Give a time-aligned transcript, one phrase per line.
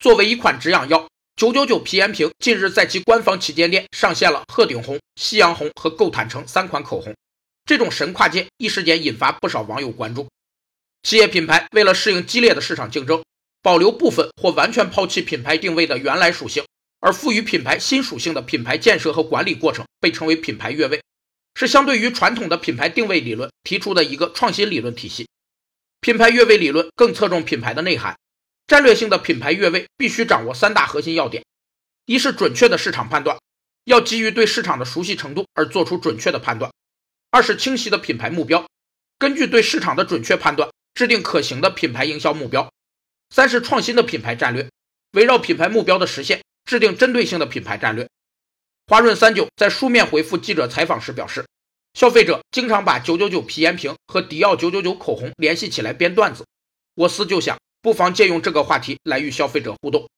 [0.00, 7.12] 作为一款止痒药，九九九皮炎平近日在其官方旗舰店上线了鹤顶红、夕阳红和够坦橙三款口红。
[7.64, 10.28] 这种神跨界，一时间引发不少网友关注。
[11.02, 13.24] 企业品牌为了适应激烈的市场竞争，
[13.60, 16.64] 保留部分或完全抛弃品牌定位的原来属性，
[17.00, 21.02] 而赋予品牌新属性的品牌建设和管理过程，被称为品牌越位，
[21.56, 25.26] 是相对于传统的品牌定位理论提出的一个创新理论体系。
[26.00, 28.16] 品牌越位理论更侧重品牌的内涵。
[28.68, 31.42] 战略性的品牌越位必须掌握三大核心要点：
[32.04, 33.38] 一是准确的市场判断，
[33.84, 36.70] 要基于对市场的熟悉程度而做出准确的判断；
[37.30, 38.68] 二是清晰的品牌目标，
[39.18, 42.68] 根据对市场的准确判断，制定可行的品牌营销目标；
[43.34, 44.68] 三是创新的品牌战略，
[45.12, 48.06] 围绕品牌目标的实现，制定针对性的品牌战略。
[48.86, 51.46] 华润三九在书面回复记者采访时表示，
[51.94, 56.44] 消费者经常把九九九皮炎平和迪奥九九九口红联系起来编段子，
[56.94, 57.56] 我思就想。
[57.88, 60.10] 不妨借用这个话题来与消费者互动。